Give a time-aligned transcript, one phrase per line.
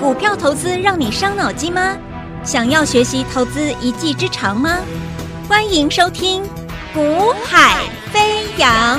[0.00, 1.96] 股票投资让你伤脑筋吗？
[2.42, 4.80] 想要学习投资一技之长吗？
[5.48, 6.42] 欢迎收听
[6.92, 8.98] 《股海飞扬》。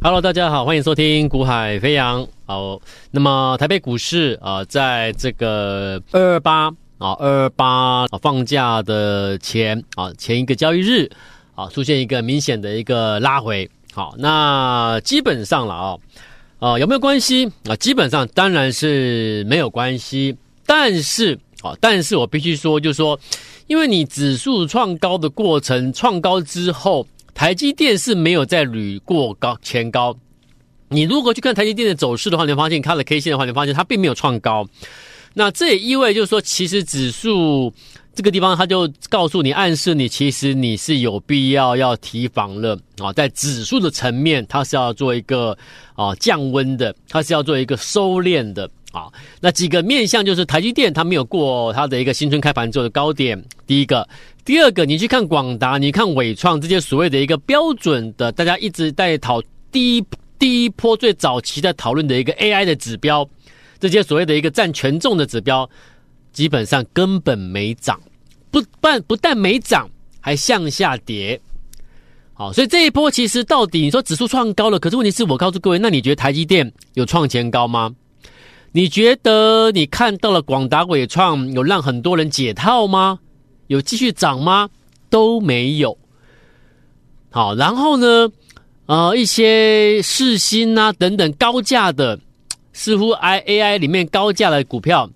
[0.00, 2.22] Hello，大家好，欢迎收听《股海飞扬》。
[2.46, 2.80] 好，
[3.10, 6.68] 那么台北股市啊、在这个二二八
[6.98, 11.10] 啊，二二八放假的前啊，前一个交易日
[11.56, 13.68] 啊，出现一个明显的一个拉回。
[13.92, 15.98] 好，那基本上了啊，
[16.60, 17.74] 啊有没有关系啊？
[17.76, 23.18] 基本上当然是没有关系，但是啊，但是我必须说，就是说，
[23.66, 30.16] 因为你指数创高的过程，创高之后，台积电是没有再屡过高前高。
[30.88, 34.66] 你如果去看台积电的走势的话，你会发现看了 K 线的话，你发现它并没有创高。
[35.34, 37.72] 那这也意味就是说，其实指数。
[38.12, 45.56] 这个地方，它就告诉你，暗示你，其实你是有必要要提防了啊，在指数的层面，它是要做一个
[45.94, 49.06] 啊降温的，它是要做一个收敛的啊。
[49.40, 53.42] 那几个面向就是台积电，它没有过它的一个新春开盘之后的高点。
[53.64, 54.06] 第一个，
[54.44, 60.04] 第二个，你去看广达，你看纬创这些所谓的一个标准的，大家一直在讨第一
[60.36, 63.26] 第一波最早期在讨论的一个 AI 的指标，
[63.80, 65.68] 这些所谓的一个占权重的指标。
[66.32, 68.00] 基本上根本没涨，
[68.52, 71.40] 不但不但没涨，还向下跌。
[72.34, 77.92] 好，所以这一波其实到底你说指数创高了，可是问题是我告诉各位，那你觉得台积电有创前高吗？
[78.70, 83.18] 你觉得你看到了广达、伟创有让很多人解套吗？
[83.66, 84.70] 有继续涨吗？
[85.10, 85.98] 都没有。
[87.30, 88.30] 好，然后呢，
[88.86, 92.20] 呃，一些市心啊等等高价的，
[92.72, 95.10] 似乎 I AI 里面高价的股票。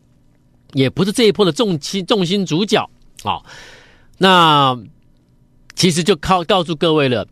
[0.72, 2.82] 也不是这一波的重心重心主角
[3.22, 3.38] 啊，
[4.18, 4.76] 那
[5.76, 7.24] 其实就靠告诉各位了，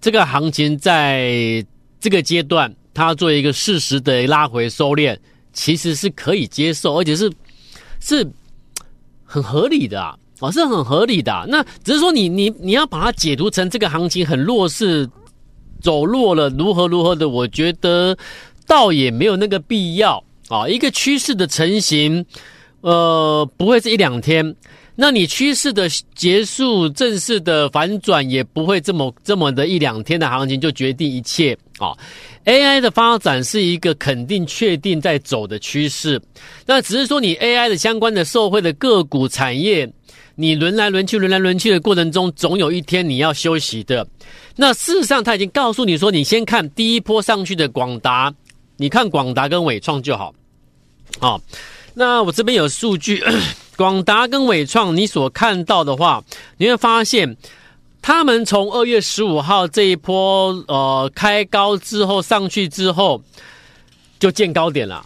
[0.00, 1.64] 这个行情在
[2.00, 5.16] 这个阶段，它做一个适时的拉回收敛，
[5.52, 7.32] 其实是可以接受，而且是
[8.00, 8.28] 是
[9.22, 11.46] 很合理的啊，哦，是很合理的。
[11.48, 15.08] 那只是说你你你要把它解读成这个行情很弱势，
[15.80, 18.18] 走弱了，如何如何的，我觉得
[18.68, 20.68] 倒也没有那个必要啊。
[20.68, 22.24] 一个趋势的成型。
[22.80, 24.54] 呃，不会是一两天，
[24.94, 31.90] 那你趋势的结束、正式的反转，也不会这么这么的一两天的行情就决定一切啊。
[32.44, 36.22] AI 的发展是一个肯定确定在走的趋势，
[36.66, 39.92] 那只是说你 AI 的相关的社会的个股产业，
[40.36, 44.06] 你轮来轮去、轮来轮去的过程中，总有一天你要休息的。
[44.54, 48.32] 那事实上，他已经告诉你说，你先看第一波上去的广达，
[48.78, 50.32] 你看广达跟纬创就好，
[51.20, 51.38] 啊。
[51.94, 53.22] 那我这边有数据，
[53.76, 56.22] 广达跟纬创，你所看到的话，
[56.56, 57.36] 你会发现，
[58.00, 63.20] 他们从二月十五号这一波呃开高之后上去之后，
[64.20, 65.04] 就见高点了。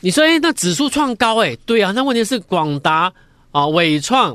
[0.00, 3.12] 你说，哎，那指数创高，哎，对啊，那问题是广达
[3.50, 4.34] 啊，纬创，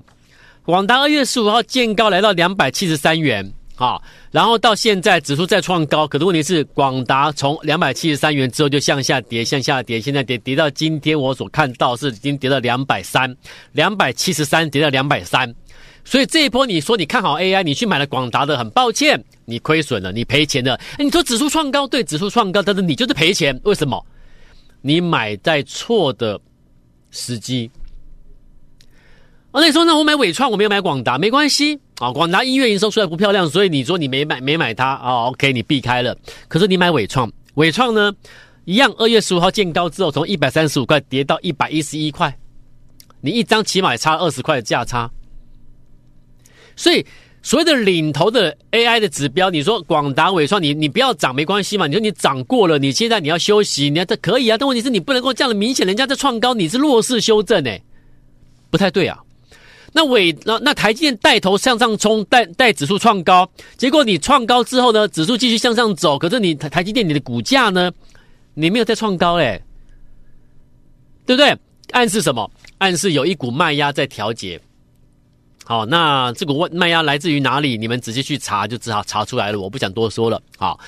[0.64, 3.52] 广达二月十五号见高来到两百七十三元。
[3.80, 4.02] 好，
[4.32, 13.38] 然后到现在指数再创高，可是问题是广达从两百七十三元之后就向下跌，向下跌，现在跌跌到今天我所看到是已经跌到两百三，
[13.74, 15.54] 两百七十三跌到两百三，
[16.04, 20.80] 所以这一波你说你看好 AI，你去买了广达的，很抱歉，你亏损了，你赔钱了。
[20.98, 24.04] 你说指数创高，对，指数创高，但是你就是赔钱，为什么？
[24.82, 26.40] 你买在错的
[27.12, 27.70] 时机。
[29.52, 31.80] 哦，那你说那我买伟创，我没有买广达，没关系。
[32.00, 36.16] 啊，广达音乐营收出来不漂亮，所以你说你没买没买它啊？OK，你避开了。
[36.48, 38.14] 可是你买伟创，伟创呢，
[38.66, 42.38] 一样，二月十五号见高之后，从一百三十五块跌到一百一十一块，
[43.20, 45.10] 你一张起码也差二十块的价差。
[46.76, 47.04] 所以
[47.42, 51.88] 所谓的领头的 AI 的指标，你说广达、伟创，你你不要涨没关系嘛？
[51.88, 54.56] 你说你涨过了，你现在你要休息，你要这可以啊。
[54.56, 57.82] 但问题是你不能够这样的明显，人家在创高，你是弱势修正诶，
[58.70, 59.18] 不太对啊。
[59.98, 67.92] 那尾那那台积电带头向上冲，带带指数创高，结果你创高之后呢，指数继续向上走，可是你台台积电你的股价呢，
[68.54, 69.60] 你没有再创高嘞，
[71.26, 71.58] 对不对？
[71.94, 72.48] 暗示什么？
[72.78, 74.62] 暗示有一股卖压在调节。
[75.66, 77.76] 好，那这股卖压来自于哪里？
[77.76, 79.60] 你们直接去查就只好查出来了。
[79.60, 80.40] 我不想多说了。
[80.60, 80.80] 好，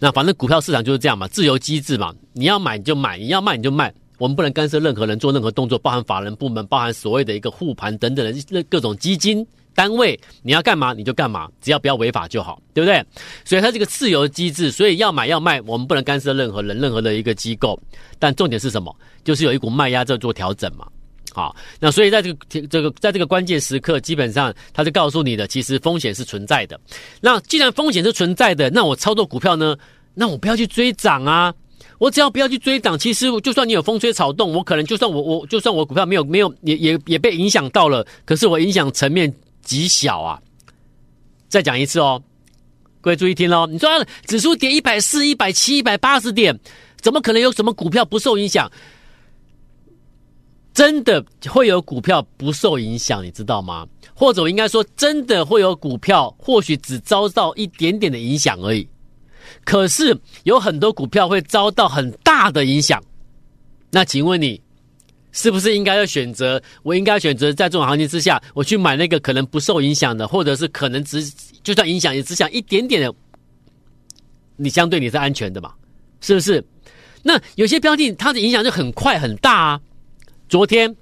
[0.00, 3.94] 那反正股票市场就是这样嘛，自由机制嘛，你要买你就买，你要卖你就卖。
[4.18, 13.04] 我们不能干涉任何人做任何动作，包含法人部门，包含所谓的一个护盘等等的各种基金单位，你要干嘛你就干嘛，只要不要违法就好，对不对？
[13.44, 17.78] 所以它这个自由机制，所以要买要卖，我们不能干涉任何人、任何的一个机构。
[18.18, 18.94] 但重点是什么？
[19.22, 20.86] 就是有一股卖压在做调整嘛。
[21.34, 26.80] 好，那所以在这个这个在这个关键时刻，基本上它是告诉你的，其实风险是存在的。
[27.20, 29.76] 那既然风险是存在的，那我操作股票呢？
[30.14, 31.52] 那我不要去追涨啊。
[31.98, 40.40] 我只要不要去追涨，其实就算你有风吹草动，我可能就算我我就算我股票没有没有也也也被影响到了，可是我影响层面极小啊。
[41.48, 42.22] 再讲一次哦，
[43.00, 43.66] 各位注意听喽。
[43.66, 43.88] 你说
[44.26, 46.58] 指数跌一百四、一百七、一百八十点，
[47.00, 48.70] 怎么可能有什么股票不受影响？
[50.74, 53.86] 真的会有股票不受影响，你知道吗？
[54.14, 58.86] 或者我应该说，真的会有股票或许只遭到一点点的影响而已。
[59.64, 63.02] 可是有很多股票会遭到很大的影响，
[63.90, 64.60] 那请问你
[65.32, 66.62] 是不是应该要选择？
[66.82, 71.22] 我应该选择在这种行情之下，我去买那个可能不受影响的，或者是可能只
[71.62, 73.14] 就算影响也只想一点点的，
[74.56, 75.72] 你相对你是安全的嘛？
[76.20, 76.64] 是不是？
[77.22, 79.80] 那有些标的它的影响就很快很大啊。
[80.48, 80.94] 昨天，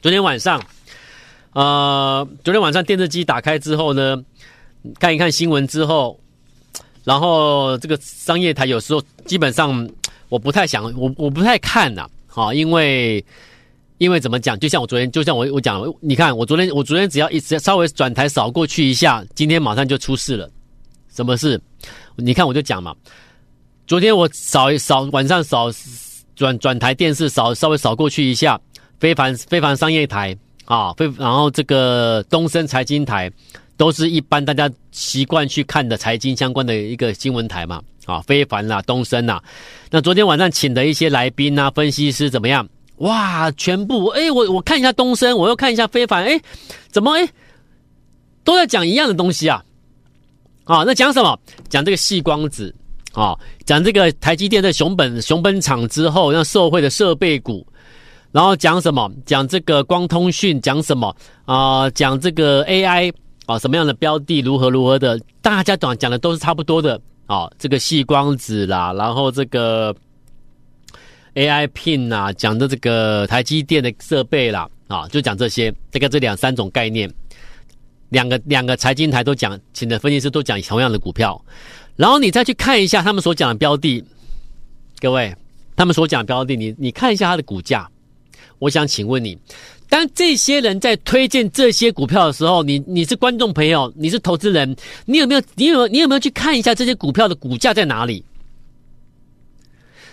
[0.00, 0.62] 昨天晚上，
[1.52, 4.16] 呃，昨天晚上电视机打开之后呢，
[4.98, 6.18] 看一看新闻之后。
[7.06, 9.88] 然后这个商业台有时候基本上
[10.28, 12.04] 我不太想，我我不太看呐，
[12.34, 13.24] 啊，因为
[13.98, 14.58] 因为怎么讲？
[14.58, 20.50] 就像我昨天，就像我我讲，你看我昨天我昨天只要一直稍微转台扫过去一下，今天马上就出事了。
[21.14, 21.60] 什么事？
[22.16, 22.92] 你看我就讲嘛，
[23.86, 25.70] 昨天我扫扫晚上扫
[26.34, 28.60] 转转台电视扫稍微扫过去一下，
[28.98, 33.30] 非凡非凡商业台啊，非然后这个东森财经台。
[33.76, 39.38] 都是一般大家习惯去看的财经相关的一个新闻台嘛，啊，非凡啦，东森呐，
[39.90, 42.66] 那昨天晚上请的一些来宾啊，分析师怎么样？
[42.98, 46.40] 哇，全部哎，我我看一下东森，我又看一下非凡，哎，
[46.90, 47.28] 怎么哎，
[48.42, 49.62] 都在讲一样的东西啊？
[50.64, 51.38] 啊，那讲什么？
[51.68, 52.74] 讲这个细光子
[53.12, 57.66] 啊，讲这个台积电在熊本熊本厂之后，让社会的设备股，
[58.32, 59.12] 然后讲什么？
[59.26, 61.14] 讲这个光通讯，讲什么
[61.44, 61.90] 啊？
[61.90, 63.12] 讲这个 AI。
[63.46, 67.48] 啊，什么样的标的如何如何的，大家讲讲的都是差不多的啊。
[67.58, 69.94] 这个细光子啦，然后这个
[71.34, 77.08] AI Pin 啊，讲的这个台积电的设备啦，啊，就讲这些，大概这两三种概念，
[78.08, 81.40] 两个两个财经台都讲，请的分析师都讲同样的股票，
[81.94, 84.02] 然后你再去看一下他们所讲的标的，
[84.98, 85.32] 各位，
[85.76, 87.88] 他们所讲的标的，你你看一下它的股价，
[88.58, 89.38] 我想请问你。
[89.88, 94.74] 当这些人在推荐这些股票的时候，你你是观众朋友，你是投资人，
[95.04, 98.24] 你有没有你有你有没有去看一下这些股票的股价在哪里？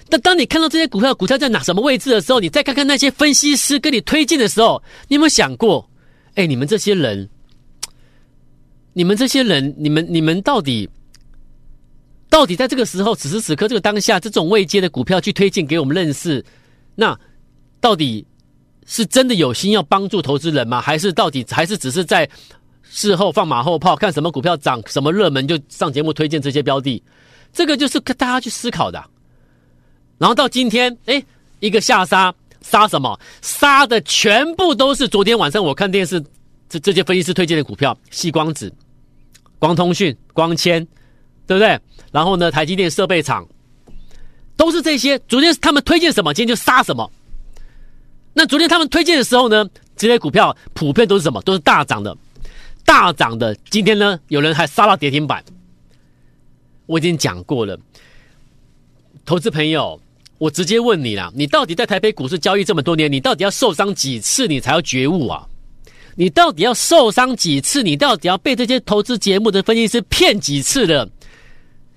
[0.10, 5.90] 但当你看到这些股票股价在哪什么位置的时候，你再看看那些分析师跟你推荐的时候，你有没有想过？
[6.36, 7.28] 哎，你们这些人，
[8.94, 10.88] 你们这些人，你们你们到底
[12.30, 16.46] 到底在这个时候，此时此刻这个当下，这种未接的股票去推荐给我们认识，
[16.94, 17.20] 那
[17.82, 18.24] 到底？
[18.86, 20.82] 是真的有心要帮助投资人吗？
[20.82, 22.30] 还是到底还是只是在
[22.84, 27.02] 事后放马后炮，看什么股票涨，什么热门就上节目推荐这些标的？
[27.52, 29.04] 这个就是大家去思考的。
[30.18, 31.24] 然后到今天，哎，
[31.60, 33.20] 一个下杀，杀什么？
[33.42, 36.24] 杀的全部都是昨天晚上我看电视
[36.70, 38.74] 这这些分析师推荐的股票，细光子、
[39.60, 40.86] 光通讯、光纤，
[41.46, 41.80] 对不对？
[42.12, 43.48] 然后呢，台积电设备厂
[44.56, 45.18] 都是这些。
[45.28, 47.12] 昨天他们推荐什么，今天就杀什么。
[48.34, 51.42] 那昨天他们推荐的时候呢，这些股票普遍都是什么？
[51.44, 52.16] 都是大涨的，
[52.84, 53.56] 大涨的。
[53.70, 55.44] 今天呢，有人还杀到跌停板。
[56.86, 57.80] 我已经讲过了，
[59.24, 60.00] 投资朋友，
[60.38, 65.48] 我直接问你啦，你到底在台北股市交易这么多年，你到底要受伤几次，你才要觉悟啊？
[66.16, 67.82] 你到底要受伤几次？
[67.82, 71.08] 你到底要被这些投资节目的分析师骗几次的，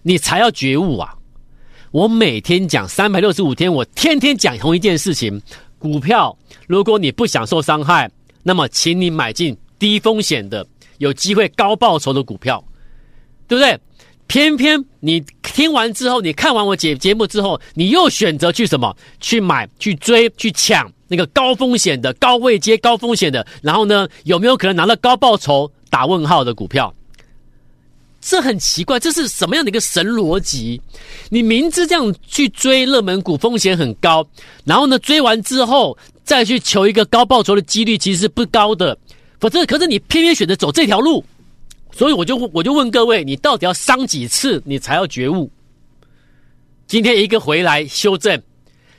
[0.02, 1.14] 你才要觉悟啊？
[1.90, 5.40] 我每天讲三百六十五天，我天天讲同一件事情。
[5.78, 8.11] 股票，如果你不想受伤害，
[8.42, 10.66] 那么请你买进低风险的、
[10.99, 12.62] 有机会高报酬的股票，
[13.47, 13.78] 对不对？
[14.28, 18.97] 偏偏你听完之后，你看完我节节目之后，你又选择去什么？
[19.21, 25.71] 去买、去追、去抢那个高风险的、高位阶、高风险的，然后呢，有没有可能拿到高报酬？
[25.88, 26.92] 打问号的股票。
[28.28, 30.83] 这很奇怪，这是什么样的一个神逻辑？
[31.30, 34.26] 你明知这样去追热门股风险很高，
[34.64, 38.99] 然后呢，追完之后再去求一个高报酬的几率其实是不高的。
[39.38, 41.25] 否则，可是你偏偏选择走这条路，
[41.92, 45.49] 所以我就我就问各位，你到底要伤几次你才要觉悟？
[46.88, 48.42] 今天一个回来修正，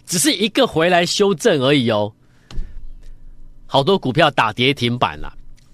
[0.06, 2.14] 只是一个回来修正而已哦。
[3.66, 5.34] 好多股票打跌停板了，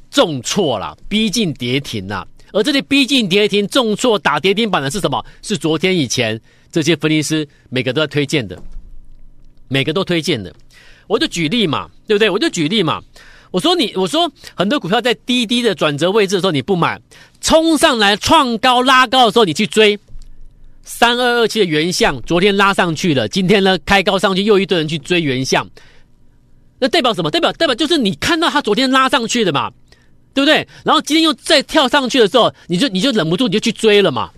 [0.10, 2.28] 重挫了，逼近跌停了。
[2.54, 5.26] 而这里逼近跌停、重挫、打跌停板的是什么？
[5.42, 6.40] 是昨天以前
[6.72, 8.58] 这些分析师每个都在推荐的，
[9.68, 10.54] 每个都推荐的。
[11.08, 12.30] 我就举例嘛，对不对？
[12.30, 13.02] 我就举例嘛。
[13.52, 17.00] 我说你，我说很多股票在低低的转折位置的时候你不买，
[17.42, 20.00] 冲上来创高拉高的时候你去追，
[20.84, 25.68] 三二二七的原相昨天拉上去了，今天呢开高上去，又一堆人去追原相，
[26.80, 27.30] 那代表什么？
[27.30, 29.72] 代表代表就是你看到它昨天拉上去的嘛，
[30.34, 30.68] 对不对？
[30.84, 34.32] 然后今天又再跳上去的时候，你就你就忍不住你就去追了嘛。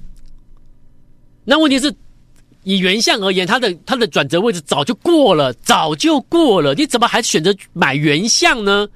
[1.43, 1.93] 那问题是，
[2.63, 8.87] 以原相而言，它的它的转折位置早就过了，早就过了，你怎么还选择买原相呢？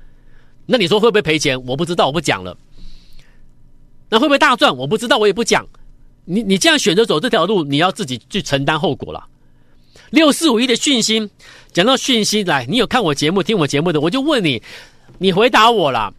[0.65, 1.63] 那你说会不会赔钱？
[1.65, 2.57] 我不知道，我不讲了。
[4.09, 4.75] 那会不会大赚？
[4.75, 5.65] 我不知道，我也不讲。
[6.25, 9.25] 你你这样选择走这条路，你要自己去承担后果了。
[10.09, 11.29] 六四五一的讯息，
[11.71, 14.61] 讲到讯息，来，你有看我节目、听我节目的，我就问你，
[15.19, 16.13] 你回答我了。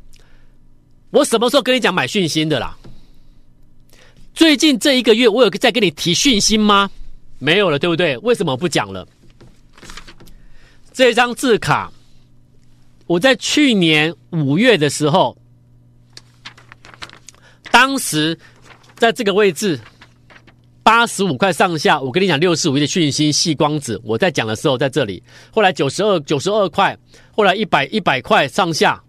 [1.10, 2.76] 我什么时候跟你讲买讯息的啦？
[4.34, 6.90] 最近这一个月，我有在跟你提讯息吗？
[7.38, 8.16] 没有了，对不对？
[8.18, 9.06] 为什么不讲了？
[10.92, 11.90] 这张字卡，
[13.06, 15.36] 我在去年五月的时候，
[17.70, 18.38] 当时
[18.96, 19.78] 在这个位置。
[20.82, 25.22] 八十五块上下，我跟你讲六十五一的讯息细光子，我在讲的时候在这里。
[25.52, 26.98] 后来九十二九十二块，
[27.30, 29.00] 后来一百一百块上下，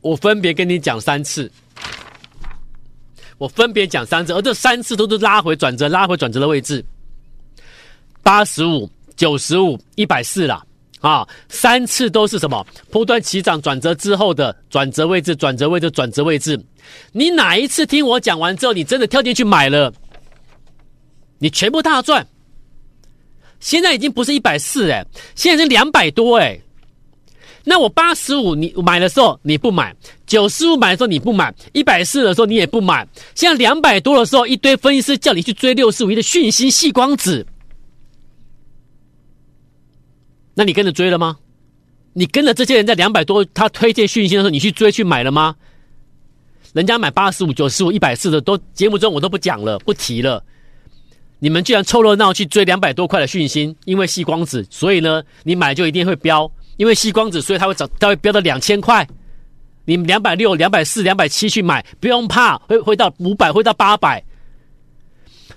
[0.00, 1.50] 我分别跟你讲三次，
[3.36, 6.84] 我分别讲三次，而这三次都是拉回转折、拉回转折的位置。
[8.22, 10.64] 八十五、九十五、一百四了
[11.00, 12.66] 啊，三次都是什么？
[12.90, 16.60] 波段起涨转折之后的转折位置、转折位置、转折位置。
[17.12, 19.92] 你哪一次听我讲完之后，你真的跳进去买了？
[21.38, 22.26] 你全部大赚，
[23.60, 26.58] 现在已经不是一百四哎，现在是两百多哎。
[27.68, 29.94] 那我八十五你买的时候你不买，
[30.26, 33.06] 九十五买的时候你不买，一百四的时候你也不买。
[33.34, 37.46] 现在两百多的时候，一堆分析师叫你去追六四五一的讯息细光子，
[40.54, 41.36] 那你跟着追了吗？
[42.14, 45.54] 你跟着这些人在两百多他推荐讯息的时候，你去追去买了吗？
[46.72, 50.42] 人家买八十五、九十五、一百四的都节目中我都不讲了，不提了。
[51.38, 59.06] 你们居然凑热闹去追两百多块的讯息，因为细光子，所以呢，你买就一定会飙，因为吸光子，所以它会涨，它会飙到两千块。
[59.84, 64.24] 你们两百六、两百四、两百七去买，不用怕，会会到五百，会到八百。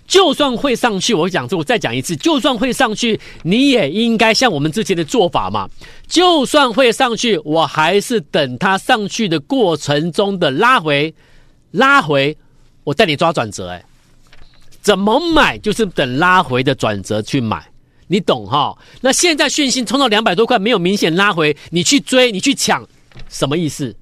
[0.07, 5.69] 就算会上去，我讲这，我再讲一次，就算会上去，你也应该像我们之前的做法嘛。
[6.07, 11.13] 就算会上去，我还是等它上去的过程中的拉回，
[11.71, 12.35] 拉回，
[12.83, 13.81] 我带你抓转折，哎。
[14.81, 15.57] 怎么买？
[15.59, 17.63] 就是等拉回的转折去买，
[18.11, 18.77] 你懂哈？
[18.99, 22.85] 那现在讯息冲到两百多块，没有明显拉回，你去追，你去抢，
[23.29, 23.95] 什么意思？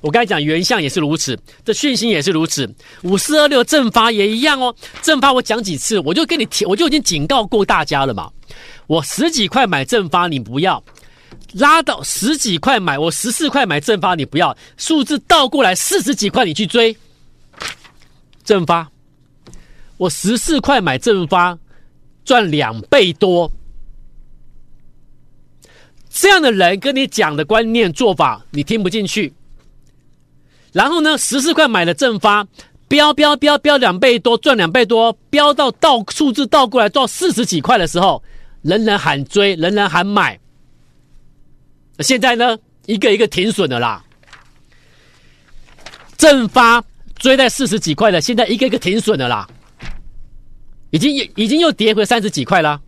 [0.00, 2.66] 我刚才讲原相也是如此，这讯息也是如此，
[3.02, 4.74] 五四二六正发也一样哦。
[5.02, 8.30] 正发我讲几次，我就跟你提，我就已经警告过大家了嘛。
[8.86, 10.82] 我十几块买正发，你不要
[11.52, 16.96] 拉到十几块买，我十四块买正发，你不要，数字倒过来四十几块你去追
[18.42, 18.90] 正发。
[19.98, 21.58] 我十四块买正发，
[22.24, 23.50] 赚两倍多。
[26.08, 29.32] 这样的人跟你讲的观念做法，你听不进去。
[30.72, 32.46] 然后呢，十四块买的正发，
[32.88, 38.22] 飙飙飙飙两倍多，赚两倍多，飙到倒数字倒过来到四十几块的时候，
[38.62, 40.38] 人人喊追，人人喊买。
[42.00, 44.04] 现在呢，一个一个停损了啦。
[46.16, 46.84] 正发
[47.16, 49.48] 追在四十几块的，现在一个一个停损了啦。
[50.90, 52.80] 已经也已经又跌回三十几块了，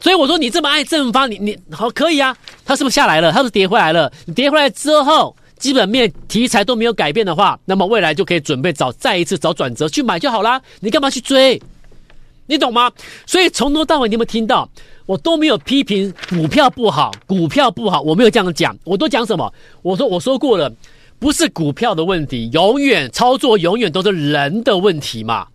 [0.00, 2.36] 所以我说你这么爱正方，你你好可以啊？
[2.64, 3.32] 它是不是下来了？
[3.32, 4.12] 它是跌回来了？
[4.26, 10.60] 你跌回来之后，基本面题材都没有改变的话，那么未来就可以准备找再一次找转折去买就好啦。
[10.80, 11.60] 你干嘛去追？
[12.46, 12.90] 你懂吗？
[13.26, 14.68] 所以从头到尾你有没有听到？
[15.06, 18.76] 我都没有批评股票不好，股票不好，我没有这样讲。
[18.84, 19.52] 我都讲什么？
[19.80, 20.70] 我说我说过了，
[21.18, 25.46] 不是股票的问题，永远操作永远都是人的问题嘛。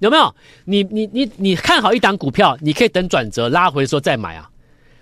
[0.00, 0.34] 有没有？
[0.64, 4.50] 你你你你看好一档股票，你可以等转折拉回的时候再买啊，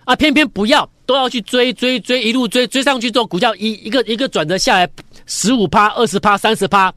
[0.05, 4.91] 啊，偏偏不要，都要去追追追，一路追追上去之后，股价一一个一个转折下来，
[5.27, 6.93] 十五趴、二十趴、三十趴，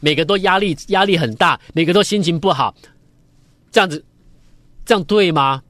[0.00, 2.74] 每个都压力压力很大，每个都心情不好，
[3.72, 4.04] 这样子，
[4.84, 5.62] 这样对吗？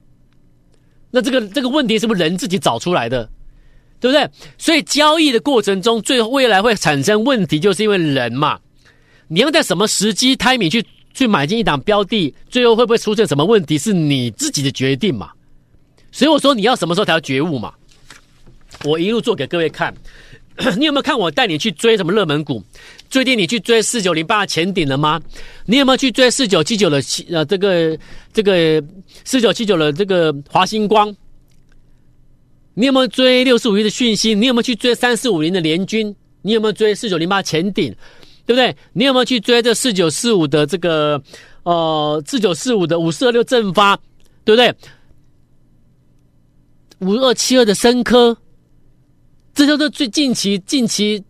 [1.12, 3.30] 那这个这个问题是不是人自己找出来的？
[4.00, 4.28] 对不对？
[4.58, 8.58] 所以交易的过程中，最后未来会产生问题，就是因为人嘛，
[9.28, 10.84] 你要在什么时机 timing 去。
[11.16, 15.30] 去买进一档标的，最后会不会出现什么问题，是你自己的决定嘛？
[16.12, 17.72] 所以我说你要什么时候才要觉悟嘛？
[18.84, 19.94] 我一路做给各位看，
[20.76, 22.62] 你有没有看我带你去追什么热门股？
[23.08, 25.18] 最近你去追四九零八前顶了吗？
[25.64, 27.98] 你有没有去追四九七九的呃这个
[28.34, 28.84] 这个
[29.24, 31.16] 四九七九的这个华星光？
[32.74, 34.34] 你有没有追六四五一的讯息？
[34.34, 36.14] 你有没有去追三四五零的联军？
[36.42, 37.96] 你有没有追四九零八前顶？
[38.46, 38.74] 对不对？
[38.92, 41.20] 你有没有去追这四九四五的这个
[41.64, 43.96] 呃四九四五的五四二六正发，
[44.44, 44.74] 对不对？
[47.00, 48.38] 五二七二的深科，
[49.52, 51.22] 这就是最近期近期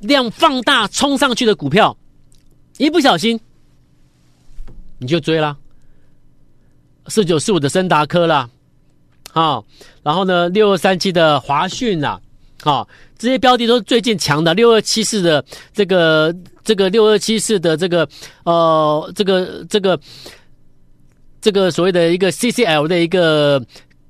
[0.00, 1.96] 量放大冲上去的股票，
[2.78, 3.38] 一不小心
[4.98, 5.56] 你就追了。
[7.06, 8.48] 四九四五的升达科啦，
[9.30, 9.64] 好，
[10.02, 12.20] 然后呢，六二三七的华讯啦，
[12.62, 12.88] 好，
[13.18, 14.52] 这些标的都是最近强的。
[14.54, 18.08] 六二七四的这个这个六二七四的这个
[18.44, 19.98] 呃这个这个
[21.40, 23.64] 这个所谓的一个 CCL 的一个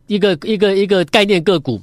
[0.06, 1.80] 一个一个一个概念个股，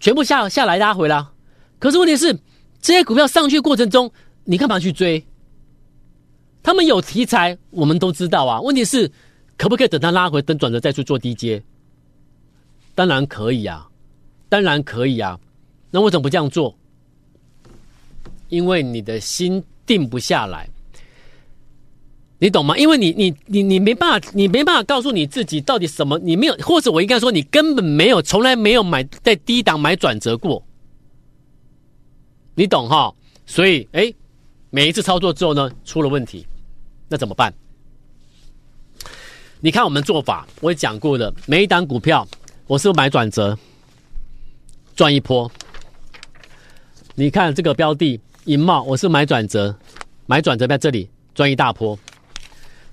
[0.00, 1.32] 全部下下来拉回了。
[1.78, 2.32] 可是问题是，
[2.80, 4.10] 这些股票上去过程中，
[4.44, 5.24] 你干嘛去追？
[6.62, 8.60] 他们有题材，我们都知道啊。
[8.60, 9.10] 问题是。
[9.58, 11.62] 可不可以等它拉回，等转折再去做低接？
[12.96, 13.86] 当然可以啊，
[14.48, 15.38] 当然可以啊。
[15.92, 16.76] 那为什么不这样做？
[18.48, 20.68] 因为你的心定不下来，
[22.38, 22.76] 你懂吗？
[22.76, 30.62] 因为你你你你没办法，你没办法告诉你自己到底什么，你没有，或者我应该说，你根本没有，从来没有买在低档买转折过，
[32.54, 33.14] 你懂哈？
[33.46, 34.12] 所以，哎，
[34.70, 36.46] 每一次操作之后呢，出了问题，
[37.08, 37.52] 那怎么办？
[39.60, 42.26] 你看我们做法，我也讲过的，每一档股票，
[42.66, 43.56] 我是买转折
[44.94, 45.50] 赚一波。
[47.14, 49.74] 你看这个标的银茂，我是买转折，
[50.26, 51.98] 买转折在这里赚一大波。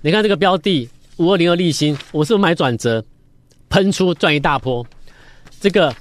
[0.02, 3.04] 你看这个标的五二零二丽新，我是买转折
[3.68, 4.86] 喷出赚一大波。
[5.60, 5.94] 这个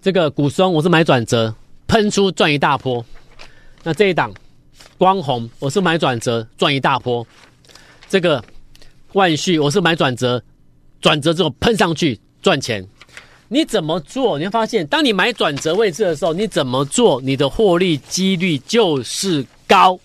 [0.00, 1.54] 这个股松，我是买转折
[1.86, 3.04] 喷出赚一大波。
[3.82, 4.32] 那这一档
[4.98, 7.26] 光弘，我是买转折赚一大波。
[8.08, 8.42] 这个。
[9.12, 10.42] 万旭，我是买转折，
[11.00, 12.86] 转折之后喷上去赚钱。
[13.48, 14.38] 你怎么做？
[14.38, 19.98] 你会发现，当你买转折位置的时候，你怎么做，你的获利几率就是高。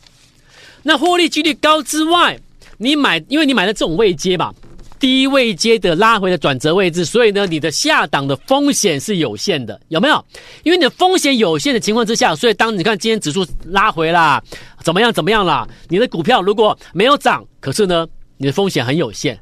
[0.84, 2.40] 那获利几率高之外，
[2.78, 4.54] 你买，因为你买的这种位阶嘛，
[5.00, 10.24] 低位阶的拉回的转折位置，所以呢，你的下档的风险是有限的，有没有？
[10.64, 14.42] 因为你的风险有限的情况之下，所以当你看今天指数拉回啦，
[14.84, 15.12] 怎么样？
[15.12, 15.68] 怎么样啦？
[15.88, 18.08] 你的股票如果没有涨，可是呢？
[18.38, 19.40] 你的风险很有限，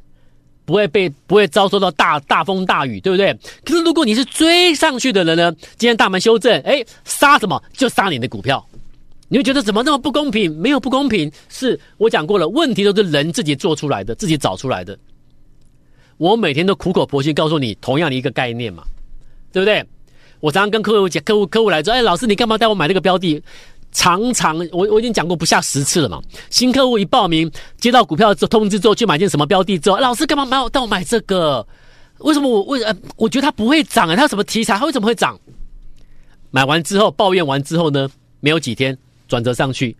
[0.69, 3.35] 不会被不会遭受到大大风大雨，对不对？
[3.65, 5.51] 可是如果你是追上去的人呢？
[5.79, 8.63] 今天大盘修正，哎，杀什么就杀你的股票，
[9.29, 10.55] 你会觉得怎么那么不公平？
[10.59, 14.95] 没有不公平，是我讲过了，问题都是人自己做出来的，自己找出来的。
[16.17, 18.83] 我每天都苦口婆心告诉你同样的一个概念嘛，
[19.51, 19.83] 对不对？
[20.39, 23.41] 我常常跟客户讲，客户客户来说，哎，老师你干嘛带我买这个标的？
[23.91, 26.21] 常常我我已经讲过不下十次了嘛。
[26.49, 31.65] 新客户一报名，接到股票之通知之后去买进什么标的之后，老师干嘛买我带我买这个？
[32.19, 34.15] 为什么我为呃我觉得它不会涨啊？
[34.15, 34.77] 它有什么题材？
[34.77, 35.39] 它为什么会涨？
[36.51, 38.09] 买完之后抱怨完之后呢？
[38.41, 38.97] 没有几天
[39.27, 39.95] 转折上去，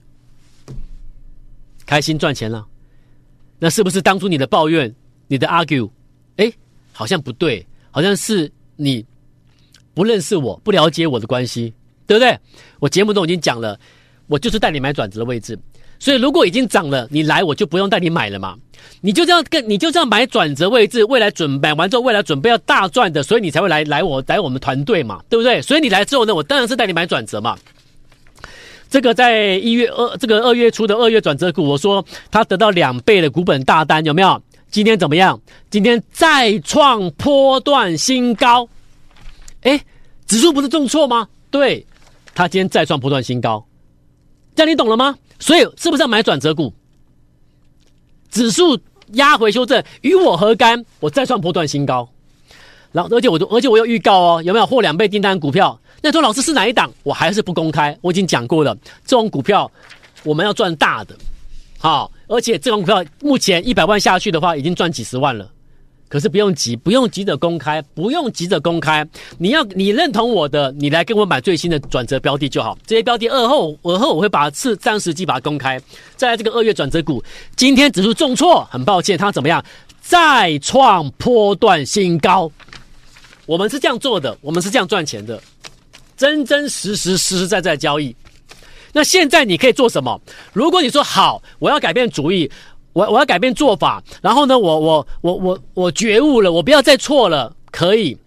[1.85, 2.65] 开心赚钱了。
[3.59, 4.93] 那是不是当初你的抱怨、
[5.27, 5.89] 你的 argue，
[6.37, 6.49] 哎，
[6.93, 9.05] 好像不对，好像是你
[9.93, 11.73] 不认识我、不了解我的关系。
[12.09, 12.35] 对不对？
[12.79, 13.79] 我节目中已经讲了，
[14.25, 15.55] 我就是带你买转折的位置。
[15.99, 18.55] 所以如果已经涨了，你来我就不用带你买了嘛。
[18.99, 25.61] 你就这样跟你就这样买转折位置，未来准买完之后，未来准备要大赚的，所以你才会来来我来我们团队嘛，对不对？
[25.61, 27.55] 所以你来之后呢，我当然是带你买转折嘛。
[28.89, 34.41] 这个在一月二这个二月初的二月转折股，我说他得到两倍的股本大单，有没有？
[34.71, 35.39] 今天怎么样？
[35.69, 38.67] 今天再创波段新高。
[39.61, 39.79] 哎，
[40.25, 41.27] 指数不是重挫吗？
[41.51, 41.85] 对。
[42.39, 43.67] 他今天再创波段新高，
[44.55, 45.13] 这样你懂了吗？
[45.39, 46.73] 所以是不是要买转折股？
[48.31, 48.79] 指数
[49.15, 50.85] 压回修正，与我何干？
[51.01, 52.09] 我再创波段新高，
[52.93, 55.77] 然后而且我而且我有预告哦，有没有获两倍订单股票？
[56.01, 56.89] 那说老师是哪一档？
[57.03, 57.97] 我还是不公开。
[57.99, 58.73] 我已经讲过了，
[59.03, 59.69] 这种股票
[60.23, 61.17] 我们要赚大的，
[61.77, 65.45] 好，而且这种股票目前一百万下去的话，已经赚几十万了。
[66.09, 69.07] 可是不用急，不用急着公开，不用急着公开。
[69.37, 72.75] 你要你认同我的，你来跟我买最新的转折标的就好。
[72.87, 75.79] 这些标的二后而后我会把次暂时机把它公开。
[76.17, 77.23] 再来这个二月转折股，
[77.55, 79.63] 今天指数重挫，很抱歉，它怎么样？
[80.01, 82.51] 再创波段新高。
[83.45, 85.39] 我们是这样做的，我们是这样赚钱的，
[86.17, 88.15] 真真实实实实在在交易。
[88.91, 90.19] 那现在你可以做什么？
[90.53, 92.49] 如果你说好，我要改变主意。
[92.99, 97.55] 我我要改变做法，然后呢，我我我我我觉悟了，我不要再错了。
[97.71, 98.17] 可以，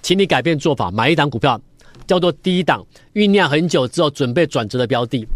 [0.00, 1.60] 请你改变做法，买一档股票，
[2.06, 5.26] 叫做低档酝酿很久之后准备转折的标的。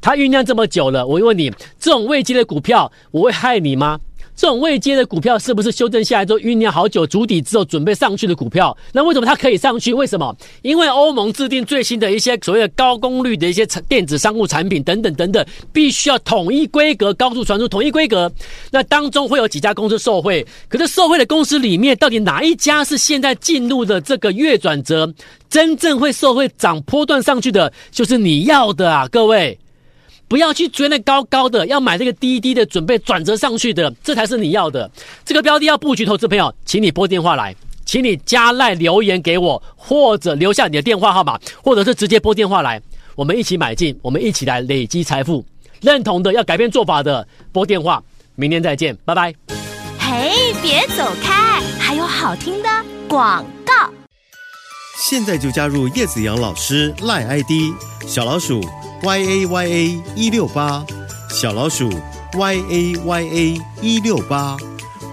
[0.00, 4.00] 它酝酿这么久了，我问你，这种未机的股票，我会害你吗？
[4.36, 8.76] 这种未接的股票是不是修正下来之后酝酿好久，筑底之后准备上去的股票？
[8.92, 9.94] 那为什么它可以上去？
[9.94, 10.36] 为什么？
[10.60, 18.30] 因为欧盟制定最新的一些所谓的高功率的一些电子商务产品等等等等，必须要统一规格、高速传输、统一规格。
[18.70, 25.10] 那当中会有几家公司受惠，可是受惠的公司里面，到底哪一家是现在进入的这个月转折，
[25.48, 29.58] 真正会受惠涨波段上去的，就是你要的啊，各位。
[30.28, 34.90] 不要去追那高高的，要买这个低低的，准备转折上去的，这才是你要的。
[35.24, 42.82] 这个标的要布局，投资朋友，请你拨电话来，请你加赖留言给我，或者留下你的电话号码，或者是直接拨电话来，
[43.14, 45.44] 我们一起买进，我们一起来累积财富。
[45.80, 48.02] 认同的要改变做法的，拨电话。
[48.34, 49.32] 明天再见，拜拜。
[49.98, 52.68] 嘿，别走开，还有好听的
[53.08, 53.72] 广告。
[54.98, 57.72] 现在就加入叶子阳老师赖 ID
[58.06, 58.60] 小老鼠。
[59.06, 60.84] Y a y a 一六八
[61.28, 61.88] 小老鼠
[62.36, 64.56] y a y a 一六八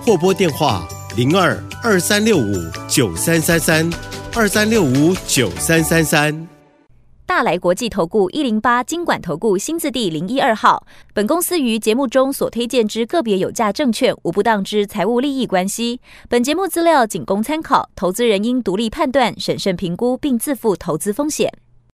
[0.04, 2.56] 或拨电话零二二三六五
[2.88, 3.88] 九三三三
[4.34, 6.48] 二三六五九三三三。
[7.28, 10.88] 大来国际投顾一零八金管投顾新字第零一二号。
[11.14, 16.02] 本公司于节目中所推荐之个别有价证券无不当之财务利益关系。
[16.28, 21.54] 本节目资料仅供参考，投资人应独立判断、审慎评估，并自负投资风险。